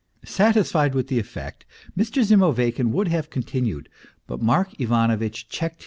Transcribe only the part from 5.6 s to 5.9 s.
hi.